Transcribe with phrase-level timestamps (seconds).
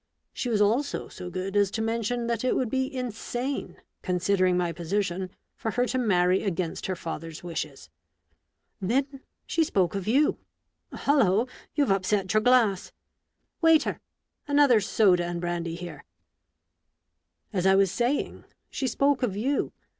[0.33, 4.71] She was also so good as to mention that it would be insane, considering my
[4.71, 7.91] position, for her to marry against her father's wishes.
[8.81, 10.39] Then she spoke of you.—
[11.01, 11.47] Hullo!
[11.75, 12.91] you've upset your glass!
[13.61, 13.99] Waiter,
[14.47, 16.03] another soda and brandy here!—
[17.53, 19.71] As I was saying, she spoke of you.